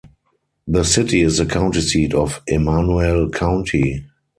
The 0.67 0.83
city 0.83 1.21
is 1.21 1.37
the 1.37 1.45
county 1.45 1.81
seat 1.81 2.15
of 2.15 2.41
Emanuel 2.47 3.29
County. 3.29 4.03